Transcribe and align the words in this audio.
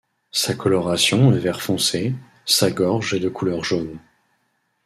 Sa 0.31 0.55
coloration 0.55 1.31
est 1.31 1.37
vert 1.37 1.61
foncé, 1.61 2.15
sa 2.47 2.71
gorge 2.71 3.13
est 3.13 3.19
de 3.19 3.29
couleur 3.29 3.63
jaune. 3.63 3.99